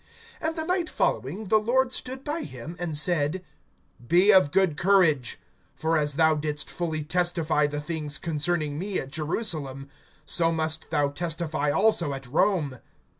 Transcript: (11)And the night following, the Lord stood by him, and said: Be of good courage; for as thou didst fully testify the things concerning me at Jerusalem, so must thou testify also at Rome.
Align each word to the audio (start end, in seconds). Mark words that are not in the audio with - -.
(11)And 0.41 0.55
the 0.55 0.63
night 0.65 0.89
following, 0.89 1.49
the 1.49 1.59
Lord 1.59 1.91
stood 1.91 2.23
by 2.23 2.41
him, 2.41 2.75
and 2.79 2.97
said: 2.97 3.45
Be 4.07 4.33
of 4.33 4.49
good 4.49 4.75
courage; 4.75 5.37
for 5.75 5.95
as 5.95 6.15
thou 6.15 6.33
didst 6.33 6.71
fully 6.71 7.03
testify 7.03 7.67
the 7.67 7.79
things 7.79 8.17
concerning 8.17 8.79
me 8.79 8.97
at 8.97 9.11
Jerusalem, 9.11 9.89
so 10.25 10.51
must 10.51 10.89
thou 10.89 11.09
testify 11.09 11.69
also 11.69 12.13
at 12.15 12.25
Rome. 12.25 12.79